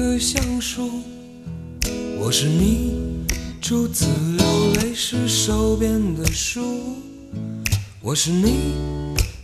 [0.00, 1.02] 的那棵橡树，
[2.18, 2.94] 我是你
[3.60, 4.06] 初次
[4.38, 6.62] 流泪时手边的书，
[8.00, 8.72] 我是你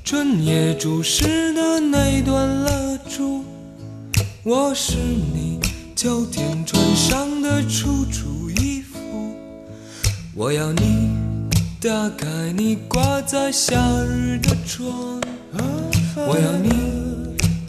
[0.02, 3.44] 春夜注视的那段蜡烛，
[4.44, 5.60] 我是你
[5.94, 8.98] 秋天穿上的楚楚衣服，
[10.34, 11.10] 我要你
[11.82, 15.20] 打开你挂在夏日的窗，
[16.16, 17.05] 我要你。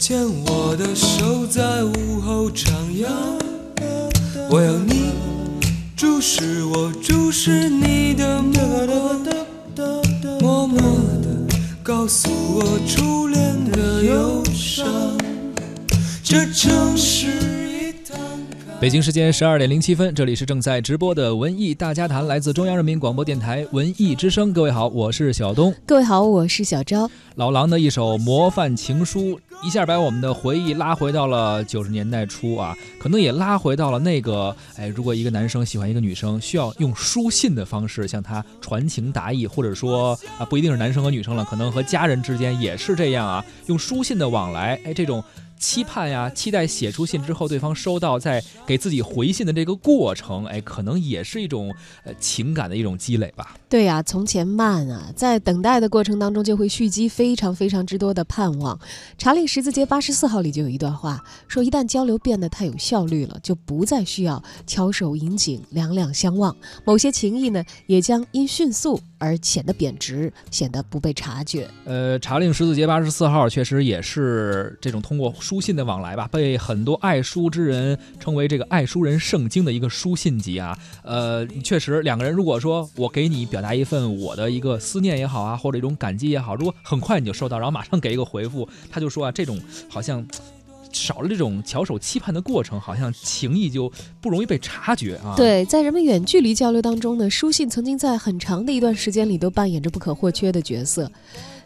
[0.07, 3.09] 牵我的手，在午后徜徉。
[4.49, 5.11] 我要你
[5.97, 8.53] 注视我，注视你的目
[9.75, 10.79] 光，默默
[11.21, 14.87] 地告诉我初恋的忧伤。
[16.23, 17.46] 这城市。
[18.79, 24.53] 北京时间十二点零七分，这里是正在直播的文艺大家谈，来自中央人民广播电台文艺之声。
[24.53, 25.73] 各位好，我是小东。
[25.83, 27.09] 各位好，我是小昭。
[27.37, 45.23] 老狼的一首模范情书，一下把我们的回忆拉回到了九十年代初啊，可能也拉回到了那个，哎，如果一个男生喜欢一个女生，需要用书信的方式向她传情达意，或者说啊，不一定是男生和女生了，可能和家人之间也是这样啊，用书信的往来，哎，这种。
[45.59, 53.57] 期盼呀，期待写出信之后，对方收到再给自己回信的这个过程，哎，可能也是一种呃情感的一种积累吧。
[53.67, 58.79] 对呀，从前慢啊，在等待的过程当中就会蓄积非常非常之多的盼望。
[59.17, 66.55] 查理十字街八十四号里就有一段话说：一旦交流变得太有效率了，就不再需要翘首引颈、两两相望，
[66.85, 71.67] 某些情谊呢，也将因迅速而显得贬值，显得不被察觉。
[71.83, 75.33] 呃，查令十字街八十四号确实也是这种通过。
[75.47, 80.77] 书信的往来吧，被很多爱书之人称为这个爱书人圣经的一个书信集啊。
[81.03, 89.57] 呃，确实，两个人如果说我给你表达一份我的一个思念也好啊，或者一种感激也好，如果很快你就收到，然后马上给一个回复，他就说啊，这种
[89.87, 90.27] 好像
[90.91, 95.33] 少了这种翘首期盼的过程，好像情谊就不容易被察觉啊。
[95.37, 101.09] 对，在人们远距离交流当中呢，书信曾经在很长的一段时间里都扮演着不可或缺的角色。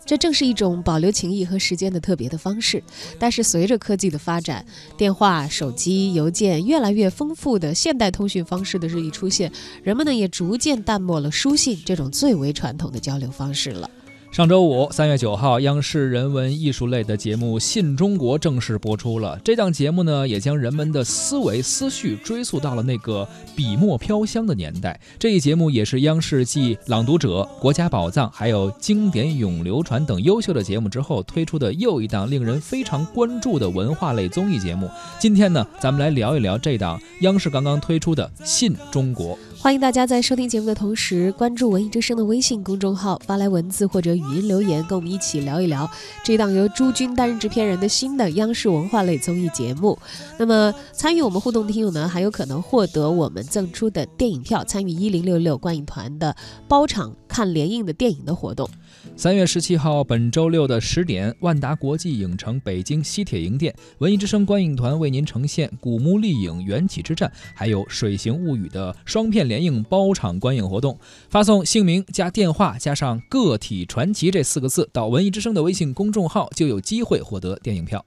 [0.06, 2.84] 这正是一种保留情谊和时间的特别的方式。
[3.18, 4.66] 但是随着科技的发展，
[4.98, 9.52] 电话、手机、邮件越来越丰富的现代通讯方式的日益出现，
[9.84, 13.90] 人们呢也逐渐淡漠了书信这种最为传统的交流方式了。
[14.32, 19.38] 上周五，三月九号，央视人文艺术类的节目《信中国》正式播出了。
[19.44, 23.28] 这档节目呢，也将人们的思维思绪追溯到了那个
[23.58, 24.98] 笔墨飘香的年代。
[25.20, 34.90] 这一节目也是央视继《朗读者》《国家宝藏》还有《经典永流传》等优秀的节目之后推出的又一档令人非常关注的文化类综艺节目。
[35.20, 39.36] 今天呢，咱们来聊一聊这档央视刚刚推出的《信中国》。
[39.62, 45.88] 欢迎大家在收听节目的同时，关注文艺之声的微信公众号，发来文字或者语音留言，跟我们一起聊一聊
[46.24, 49.96] 这档由朱军担任制片人的新的央视文化类综艺节目。
[50.40, 56.36] 那么，参与我们互动的听友呢，还有可能获得我们赠出的电影票，参与一零六六观影团的
[56.68, 58.68] 包场看联映的电影的活动。
[59.16, 70.98] 三月十七号，本周六的十点，万达国际影城北京西铁营店，文艺之声观影团为您呈现《古墓丽影》《缘起之战》，还有《水形物语》的双片联映包场观影活动。
[71.30, 78.04] 发送姓名加电话加上“个体传奇”这四个字到文艺之声的微信公众号，就有机会获得电影票。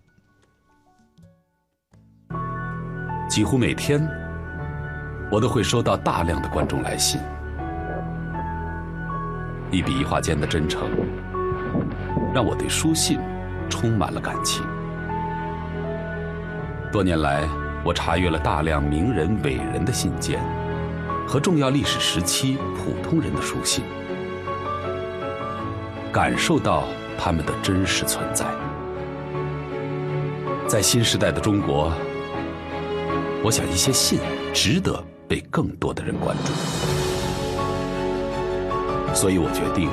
[3.28, 4.06] 几乎每天，
[5.30, 7.20] 我都会收到大量的观众来信。
[9.74, 10.88] 一笔一画间的真诚，
[12.32, 13.18] 让我对书信
[13.68, 14.64] 充满了感情。
[16.92, 17.42] 多年来，
[17.82, 20.40] 我查阅了大量名人伟人的信件
[21.26, 23.82] 和重要历史时期普通人的书信，
[26.12, 26.84] 感受到
[27.18, 28.46] 他们的真实存在。
[30.68, 31.92] 在新时代的中国，
[33.42, 34.20] 我想一些信
[34.52, 36.52] 值得被更多的人关注。
[39.14, 39.88] 所以我决定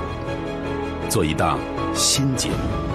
[1.10, 1.60] 做一档
[1.94, 2.91] 新节目。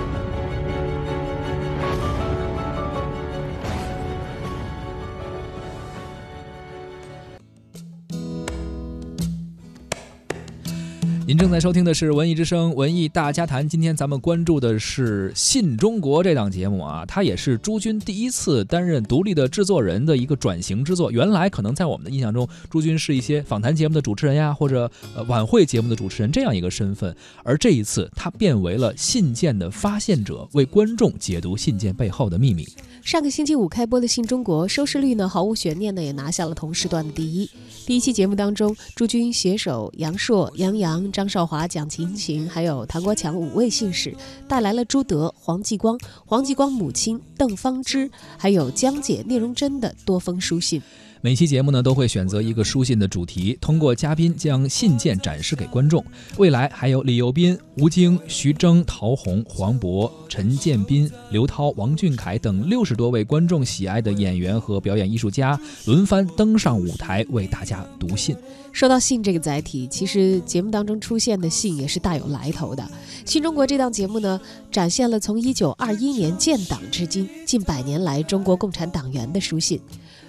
[11.28, 21.10] 您正在收听的是《文艺之声·文艺大家谈》，今天咱们关注的是《信中国》这档节目啊，它也是朱军第一次担任独立的制作人的一个转型之作。
[21.10, 27.12] 原来可能在我们的印象中，朱军是一些访谈节目的主持人呀，或者呃晚会节目的主持人这样一个身份，
[27.42, 32.64] 而这一次他变为了信件的发现者，为观众解读信件背后的秘密。
[33.02, 37.50] 上个星期五开播的《信中国》收视率呢毫无悬念的也拿下了同时段的第一。
[37.84, 41.12] 第一期节目当中，朱军携手杨烁、杨洋。
[41.16, 44.14] 张少华、蒋勤勤，还有唐国强五位信使，
[44.46, 50.82] 带来了朱德、黄继光、黄继光母亲邓芳芝，还有江姐聂荣臻的多封书信。
[51.26, 56.04] 每期节目呢都会选择一个书信的主题，通过嘉宾将信件展示给观众。
[56.36, 68.36] 未来还有李幼斌、吴京、徐峥、陶虹、黄渤、陈建斌、刘涛、王俊凯等六十多位观众喜爱的演员和表演艺术家轮番登上舞台为大家读信。
[68.70, 72.88] 说到信这个载体，其实节目当中出现的信也是大有来头的。
[73.24, 74.40] 新中国这档节目呢，
[74.70, 79.80] 展现了从一九二一年建党至今近百年来中国共产党员的书信。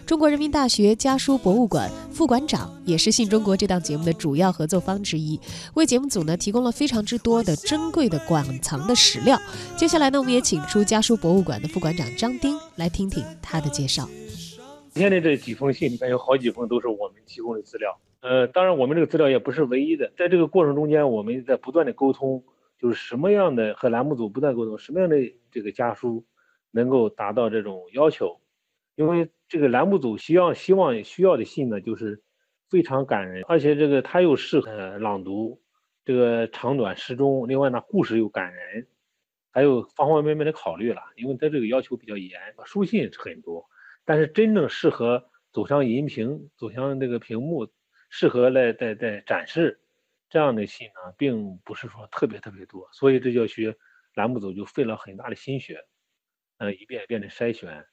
[0.07, 5.37] 中国人民大学家书博物馆副馆长，也是《信中国》这档节目的主要合作方之一，
[5.73, 9.37] 为节目组呢提供了非常之多的珍贵的馆藏的史料。
[9.75, 14.07] 接下来呢，我们也请出家书博物馆的副馆长张丁来听听他的介绍。
[14.91, 22.41] 今天的这几封信里面有好几封都是我们提供的资料，呃，当然我们这个资料也不是唯一的，在这个过程中间，我们在不断的沟通，
[22.79, 25.17] 就是什么样的和栏目组不断沟通，什么样的
[25.51, 26.23] 这个家书
[26.71, 28.37] 能够达到这种要求。
[28.95, 32.21] 因为这个栏目组希望希望需要的信呢，就是
[32.69, 35.61] 非常感人，而且这个它又适合朗读，
[36.03, 38.87] 这个长短适中，另外呢故事又感人，
[39.51, 41.01] 还有方方面面的考虑了。
[41.15, 43.65] 因为它这个要求比较严，书信是很多，
[44.03, 47.69] 但是真正适合走向荧屏、走向这个屏幕，
[48.09, 49.79] 适合来在在展示
[50.29, 52.89] 这样的信呢，并不是说特别特别多。
[52.91, 53.77] 所以这就学
[54.13, 55.79] 栏目组就费了很大的心血，
[56.57, 57.85] 呃，一遍一遍的筛选。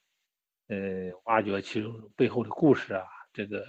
[0.68, 3.64] 呃，挖掘其中背后的故事啊，这个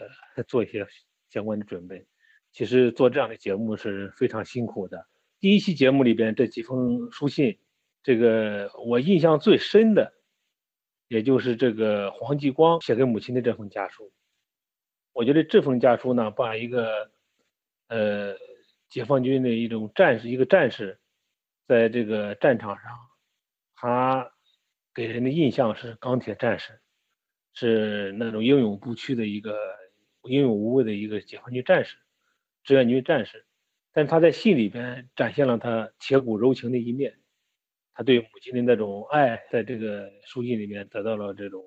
[0.48, 0.88] 做一些
[1.30, 2.08] 相关的准备。
[2.52, 5.06] 其实做这样的节目是非常辛苦的。
[5.42, 7.60] 第一期节目里边这几封书信，
[8.02, 10.14] 这个我印象最深的，
[11.10, 14.14] 也就是这个黄继光写给母亲的这封家书。
[15.12, 17.12] 我觉得这封家书呢，把一个
[17.90, 18.36] 呃
[18.88, 20.98] 解放军的一种战士，一个战士，
[21.68, 22.84] 在这个战场上，
[23.76, 24.32] 他
[24.94, 26.80] 给人的印象是钢铁战士。
[27.58, 29.58] 是那种英勇不屈的一个
[30.24, 31.96] 英勇无畏的一个解放军战士，
[32.66, 33.46] 志愿军战士，
[33.94, 37.18] 但他在信里边展现了他铁骨柔情的一面，
[37.94, 41.64] 他对母亲的那种爱，在这个书信里面得到了这种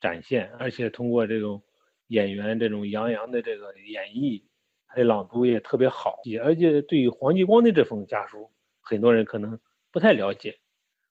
[0.00, 1.62] 展现，而且通过这种
[2.06, 4.44] 演员这种杨洋的这个演绎，
[4.86, 9.60] 他的朗读也特别好，而且对于黄继光的这封家书，很多人可能
[9.92, 10.58] 不太了解，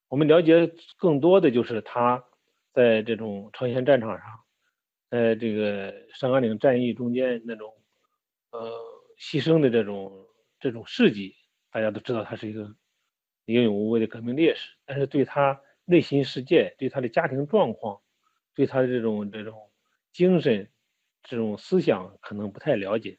[0.08, 2.24] 我们了解更多的就是他。
[2.78, 4.26] 在这种朝鲜战场上，
[5.10, 7.74] 在这个上甘岭战役中间那种，
[8.52, 8.72] 呃，
[9.18, 10.28] 牺牲的这种
[10.60, 11.34] 这种事迹，
[11.72, 12.72] 大家都知道他是一个
[13.46, 14.76] 英勇无畏的革命烈士。
[14.86, 18.00] 但是对他内心世界、对他的家庭状况、
[18.54, 19.72] 对他的这种这种
[20.14, 20.70] 精神、
[21.24, 23.18] 这种思想，可能不太了解。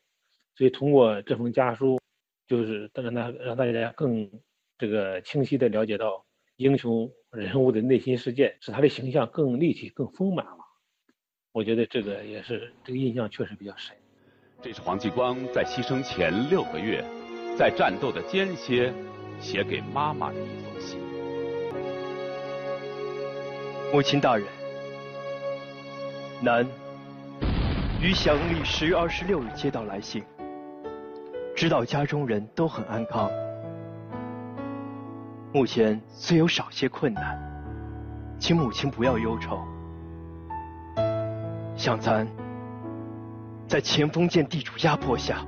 [0.55, 1.99] 所以通过这封家书，
[2.47, 4.31] 就是让他让大家更
[4.79, 6.25] 这个清晰的了解到
[6.59, 7.11] 英雄。
[7.41, 10.59] 人物的内心世界，使他的形象更立体、更丰满了。
[11.53, 13.97] 我觉得这个也是这个印象确实比较深。
[14.61, 17.05] 这是黄继光在牺牲前六个月，
[17.57, 18.93] 在战斗的间歇
[19.41, 20.99] 写给妈妈的一封信。
[23.93, 24.47] 母亲大人，
[26.43, 26.67] 男
[28.03, 30.25] 于祥历十月二十六日接到来信，
[31.55, 33.31] 知道家中人都很安康。
[35.51, 37.39] 目前虽有少些困难，
[38.39, 39.59] 请母亲不要忧愁。
[41.75, 42.29] 像咱
[43.67, 45.39] 在前锋舰地主压迫下，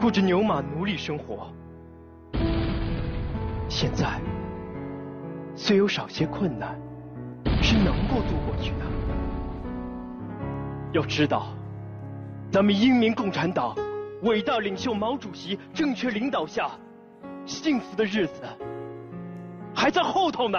[0.00, 1.52] 过着牛马奴隶生活，
[3.68, 4.18] 现在
[5.54, 6.74] 虽有少些困难，
[7.60, 8.86] 是能够度过去的。
[10.92, 11.48] 要知道，
[12.50, 13.76] 咱们英明共产党
[14.22, 16.70] 伟大领袖毛主席正确领导下，
[17.44, 18.42] 幸福的日子。
[19.74, 20.58] 还在后头呢。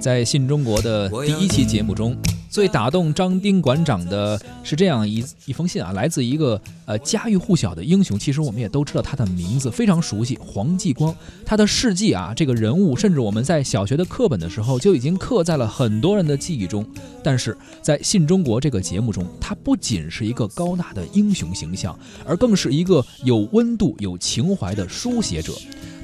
[0.00, 2.16] 在《信中国》的第一期节目中。
[2.58, 8.18] 最打动张丁馆长的是这样一一封信啊，来自一个呃家喻户晓的英雄。
[8.18, 11.14] 其实我们也都知道他的名字，非常熟悉，黄继光。
[11.46, 16.84] 他的事迹啊，这个人物，甚至我们在小学的课本的时候就已经刻在了很多人的记忆中。
[17.22, 21.96] 但是在《信中国》这个节目中，他不仅是一个高大的英雄形象，
[22.26, 25.52] 而更是一个有温度、有情怀的书写者。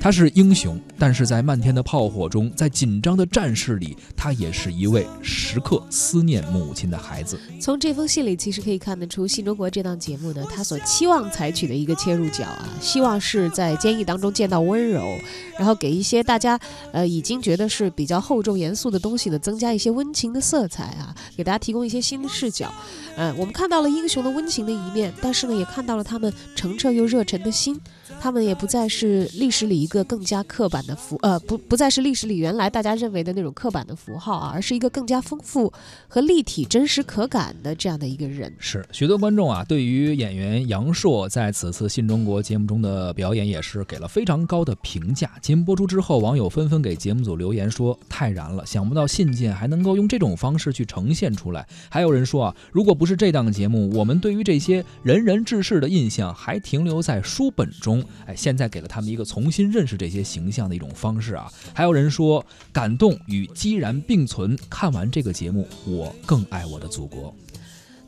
[0.04, 7.40] 他是英雄，但是在漫天的炮火中，在紧张的战事里，他也是一位时刻思念母亲的孩子。
[7.58, 15.18] 从这封信里，其实可以看得出，《新中国》这档节目呢，他所期望采取的一个切入角啊，希望是在监狱当中见到温柔，
[15.58, 16.60] 然后给一些大家
[16.92, 22.70] 呃已经觉得是比较厚重严肃的东西呢，增加一些温情的色彩啊，给大家提供一些新的视角。
[23.16, 27.80] 嗯，我们看到了英雄的温情的一面，但是呢，也看到了他们澄澈又热忱的心。
[28.20, 35.72] 他们也不再是历史里一个一个更加刻板的符，呃，不，不再是历史里原来大家认为的那种刻板的符号啊，而是一个更加丰富
[36.08, 38.52] 和立体、真实可感的这样的一个人。
[38.58, 45.30] 是许多观众啊，对于演员杨烁在此次新中国节目中的表演也是给了非常高的评价。
[45.40, 58.02] 节目播出之后，网友纷纷给节目组留言说：“太燃了，想不到信件还能够用这种方式去呈现出来。”还有人说啊，如果不是这档节目，我们对于这些仁人志士的印象还停留在书本中。
[58.26, 61.50] 哎，现在给了他们一个重新认识这些形象的一种方式啊！
[61.74, 64.56] 还有人说，感动与激然并存。
[64.68, 67.34] 看完这个节目，我更爱我的祖国。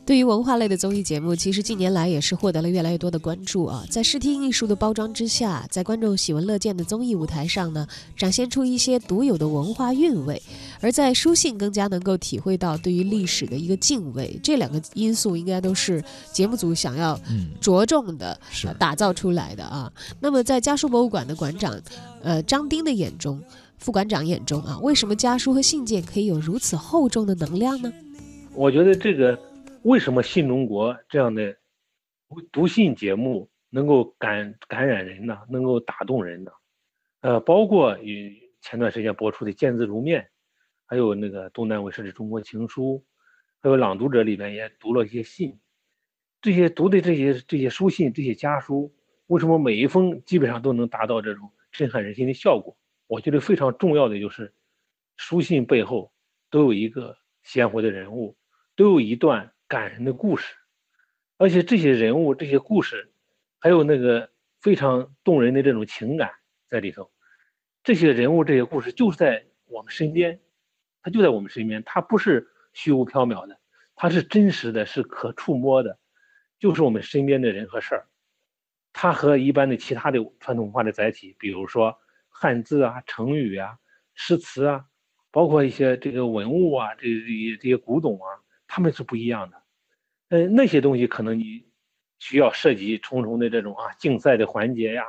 [0.07, 3.83] 对于文化类的综艺节目，其实近年来也是获得了越来越多的关注啊。
[3.89, 7.85] 在视听艺术的包装之下，在观众喜闻乐见的综艺舞台上呢，
[8.15, 10.37] 展现出一些独有的文化韵味；
[10.79, 14.39] 而在书信，更加能够体会到对于历史的一个敬畏。
[14.41, 17.19] 这两个因素应该都是节目组想要
[17.59, 18.39] 着重的
[18.79, 19.91] 打造出来的啊。
[20.21, 21.77] 那么，在家书博物馆的馆长，
[22.23, 23.41] 呃，张丁的眼中，
[23.77, 27.91] 副馆长眼中啊，为什么家书和信件可以有如此厚重的能量呢？
[28.53, 29.37] 我觉得这个。
[29.83, 31.55] 为什么新中国这样的
[32.51, 35.39] 读信节目能够感感染人呢？
[35.49, 36.51] 能够打动人呢？
[37.21, 40.21] 呃，包括与前段时间播出的《见字如面》，
[40.85, 42.95] 还有那个东南卫视的《中国情书》，
[43.61, 45.59] 还有《朗读者》里边也读了一些信。
[46.41, 48.93] 这些读的这些这些书信、这些家书，
[49.27, 52.77] 为什么每一封基本上都能达到这种震撼人心的效果？
[53.07, 54.53] 我觉得非常重要的就是，
[55.17, 56.11] 书信背后
[56.49, 58.37] 都有一个鲜活的人物，
[58.75, 59.53] 都有一段。
[59.67, 60.55] 感人的故事，
[61.37, 63.11] 而且这些人物、这些故事，
[63.59, 64.29] 还有那个
[64.61, 66.31] 非常动人的这种情感
[66.69, 67.11] 在里头。
[67.83, 70.39] 这些人物、这些故事就是在我们身边，
[71.01, 73.59] 它就在我们身边，它不是虚无缥缈的，
[73.95, 75.99] 它是真实的，是可触摸的，
[76.59, 78.07] 就是我们身边的人和事儿。
[78.93, 81.97] 它和一般的其他的传统文化的载体，比如说
[82.29, 83.77] 汉字啊、成语啊、
[84.15, 84.85] 诗词啊，
[85.31, 88.27] 包括一些这个文物啊、这这这些古董啊。
[88.67, 89.63] 他们是不一样的，
[90.29, 91.65] 呃，那些东西可能你
[92.19, 95.05] 需要涉及重重的这种啊竞赛的环节呀，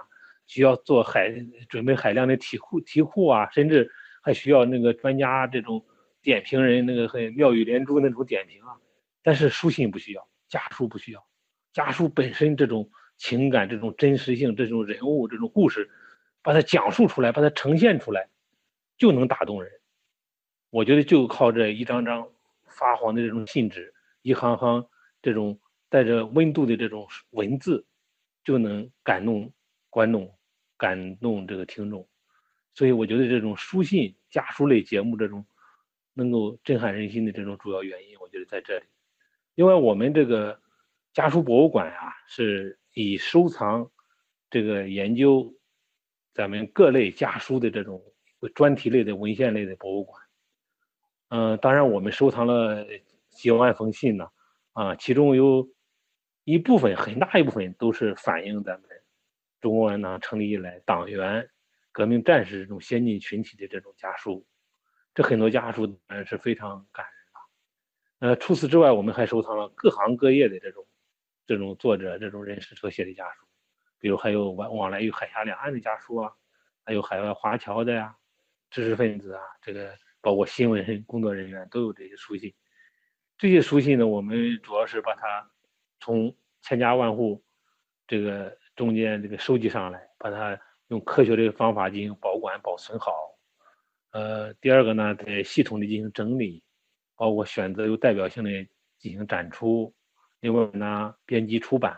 [0.46, 1.34] 需要做海
[1.68, 3.90] 准备海量的题库题库啊，甚至
[4.22, 5.84] 还需要那个专家这种
[6.22, 8.76] 点评人那个很妙语连珠那种点评啊。
[9.22, 11.26] 但是书信不需要，家书不需要，
[11.72, 15.90] 家书本身这种情感、这种真实性、这种人物、这种故事，
[16.42, 18.28] 把它讲述出来，把它呈现出来，
[18.96, 19.72] 就能打动人。
[20.70, 22.28] 我觉得就靠这一张张。
[22.78, 23.92] 发黄的这种信纸，
[24.22, 24.86] 一行行
[25.20, 27.84] 这种带着温度的这种文字，
[28.44, 29.52] 就能感动
[29.90, 30.32] 观众，
[30.76, 32.08] 感动这个听众。
[32.74, 35.44] 所以我觉得这种书信家书类节目这种
[36.14, 38.84] 能够震撼人心的这种主要原因，我觉得在这里。
[39.56, 40.60] 另外，我们这个
[41.12, 43.90] 家书博物馆啊，是以收藏
[44.48, 45.52] 这个研究
[46.32, 48.00] 咱们各类家书的这种
[48.54, 50.22] 专题类的文献类的博物馆。
[51.30, 52.86] 嗯，当然，我们收藏了
[53.28, 54.28] 几万封信呢，
[54.72, 55.68] 啊，其中有
[56.44, 58.88] 一部分很大一部分都是反映咱们
[59.60, 61.50] 中国共产党成立以来党员、
[61.92, 64.46] 革命战士这种先进群体的这种家书，
[65.14, 68.28] 这很多家书当然是非常感人的。
[68.28, 70.86] 呃，除此之外，我们还收藏了各行各业的这种
[71.46, 73.44] 这种作者、这种人士所写的家书，
[73.98, 76.32] 比如还有往往来于海峡两岸的家书啊，
[76.86, 78.16] 还有海外华侨的呀，
[78.70, 79.94] 知识分子啊，这个。
[80.20, 82.52] 包括新闻工作人员都有这些书信，
[83.36, 85.50] 这些书信呢，我们主要是把它
[86.00, 87.42] 从千家万户
[88.06, 90.58] 这个中间这个收集上来，把它
[90.88, 93.12] 用科学的方法进行保管保存好。
[94.10, 96.62] 呃，第二个呢，在系统的进行整理，
[97.14, 98.50] 包括选择有代表性的
[98.98, 99.94] 进行展出。
[100.40, 101.96] 另外呢，编辑出版，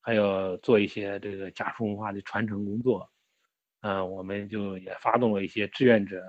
[0.00, 3.08] 还要做一些这个家书文化的传承工作。
[3.82, 6.22] 嗯，我们就也发动了一些志愿者。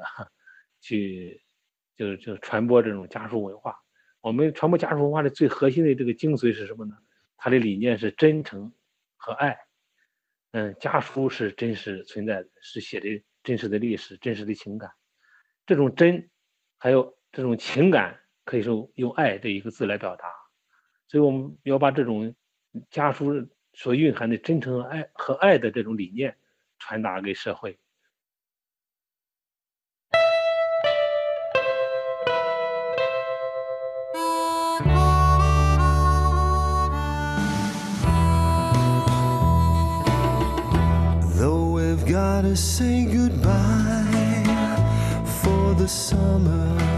[0.81, 1.41] 去，
[1.95, 3.77] 就是就传播这种家书文化。
[4.19, 6.97] 我们传播家书文化的最核心的这个精髓是什么呢？
[7.38, 8.73] 它的理念是真诚
[9.15, 9.57] 和爱。
[10.51, 14.91] 嗯，家书是真实存在的，是写的真实的历史、真实的情感。
[15.65, 16.29] 这种真，
[16.77, 20.27] 还有这种情感，可以说用爱这一个字来表达。
[21.07, 22.35] 所以我们要把这种
[22.89, 26.38] 家书所蕴含的真诚和爱和爱的这种理念
[26.77, 27.79] 传达给社会。
[42.55, 44.05] Say goodbye
[45.41, 46.90] for the summer,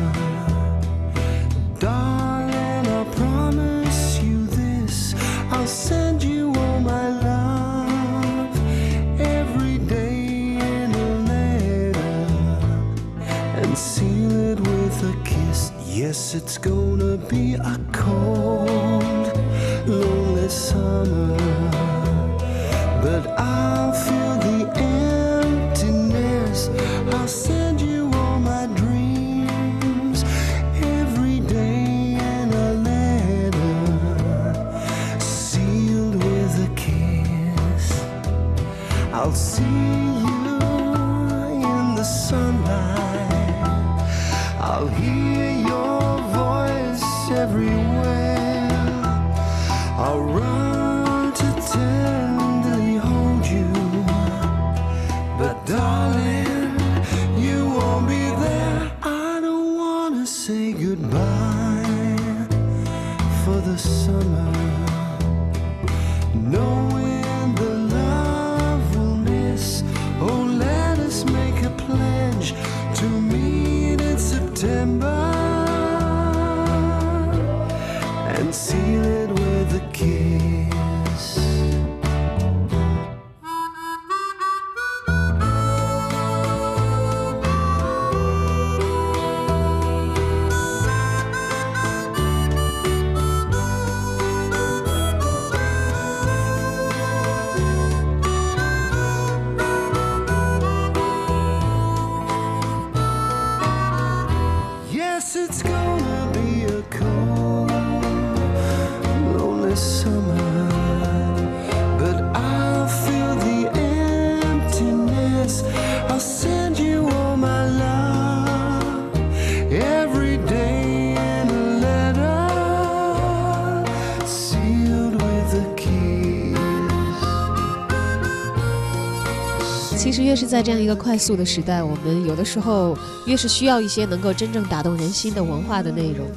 [130.13, 132.95] 其实越是在这样一个快速的时代，我们有的时候
[133.25, 136.27] 越是需要一些能够真正打动人心的文化的内容。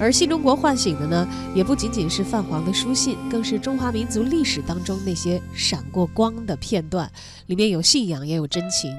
[0.00, 7.12] 而新中国唤醒的呢，也不仅仅是泛黄的书信，更是中华民族历史当中那些闪过光的片段，
[7.48, 8.90] 里面有信仰，也有真情。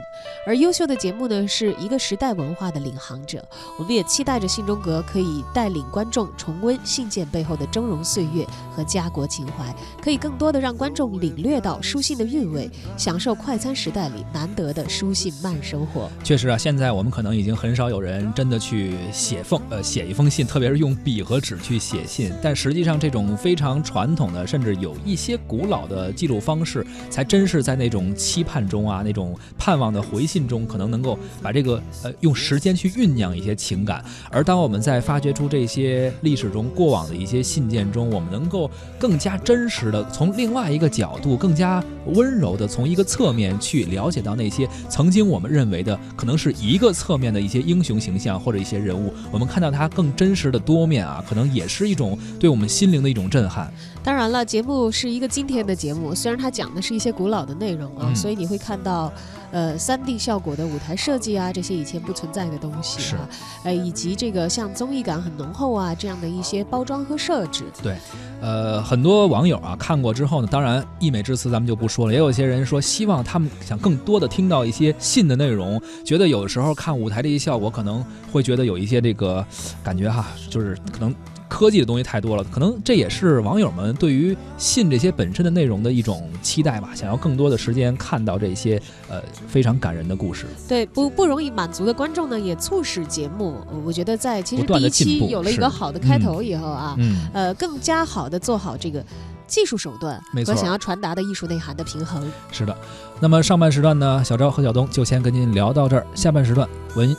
[0.45, 3.43] 而优秀的节目呢，是一个时代文化的领航者。
[3.77, 16.09] 我们也期待着信中阁可以带领观众重温信件背后的峥嵘岁月和家国情怀，可以更多的让观众领略到书信的韵味，享受快餐时代里难得的书信慢生活。
[16.23, 22.31] 确实啊，现在我们可能已经很少有人真的去写封呃写一封信，特别是用笔和纸去写信。
[22.41, 34.03] 但实际上，这种非常传统的，甚至有一些古老的记录方式，才真是在那种期盼中啊，那种盼望的回信中，可能能够把这个呃用时间去酝酿一些情感。
[34.31, 53.71] 而当我们在发掘出这些历史中过往的一些信件中，我们能够更加真实的从另外一个角度，更加温柔的从一个侧面去了解到那些曾经我们认为的可能是一个侧面的一些英雄形象或者一些人物，我们看到他更真实的多面啊，可能也是一种对我们心灵的一种震撼。
[54.03, 59.11] 当然了，节目是一个今天的节目，虽然它讲的是一些古老的内容啊，嗯所以你会看到，
[59.51, 63.29] 呃，三 D 效果的舞台设计啊，这些以前不存在的东西是啊，
[63.63, 67.63] 呃，以及这个像综艺感很浓厚啊这样的一些包装和设置。
[67.81, 67.97] 对
[68.41, 79.45] 呃，很多网友啊看过之后呢，当然溢美之词咱们就不说了，也有些人说希望他们想更多的听到一些信的内容，觉得有时候看舞台这些效果可能会觉得有一些这个
[79.83, 81.13] 感觉哈，就是可能。
[81.49, 90.45] 科技的东西太多了，可能这也是网友们对于信这些本身的内容的一种期待吧，想要更多的时间看到这些呃非常感人的故事。
[90.67, 99.03] 对，不不容易满足的观众呢，也促使节目，呃我觉得在其实第一期有了一个好的开头以后啊，嗯，呃，更加好的做好这个
[99.47, 102.31] 技术手段和想要传达的艺术内涵的平衡。
[102.51, 102.77] 是的。
[103.19, 107.15] 那么上半时段呢，小昭和小东就先跟您聊到这儿，下半时段文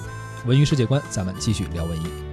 [0.47, 2.30] 文娱世界观，咱们继续聊文艺。